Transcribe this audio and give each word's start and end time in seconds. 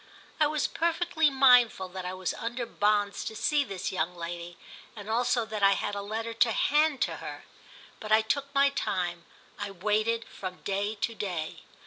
I 0.39 0.47
was 0.47 0.65
perfectly 0.65 1.29
mindful 1.29 1.87
that 1.89 2.05
I 2.05 2.15
was 2.15 2.33
under 2.33 2.65
bonds 2.65 3.23
to 3.25 3.35
see 3.35 3.63
this 3.63 3.91
young 3.91 4.15
lady, 4.15 4.57
and 4.95 5.07
also 5.11 5.45
that 5.45 5.61
I 5.61 5.73
had 5.73 5.93
a 5.93 6.01
letter 6.01 6.33
to 6.33 6.51
hand 6.51 7.01
to 7.03 7.17
her; 7.17 7.45
but 7.99 8.11
I 8.11 8.21
took 8.23 8.51
my 8.55 8.69
time, 8.71 9.25
I 9.59 9.69
waited 9.69 10.25
from 10.25 10.63
day 10.63 10.95
to 10.95 11.13
day. 11.13 11.59